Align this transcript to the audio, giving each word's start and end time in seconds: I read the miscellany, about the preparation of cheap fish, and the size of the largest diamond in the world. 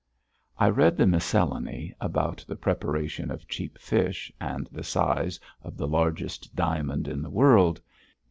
I 0.57 0.67
read 0.69 0.97
the 0.97 1.05
miscellany, 1.05 1.93
about 2.01 2.43
the 2.47 2.55
preparation 2.55 3.29
of 3.29 3.47
cheap 3.47 3.77
fish, 3.77 4.31
and 4.41 4.65
the 4.71 4.83
size 4.83 5.39
of 5.61 5.77
the 5.77 5.87
largest 5.87 6.55
diamond 6.55 7.07
in 7.07 7.21
the 7.21 7.29
world. 7.29 7.79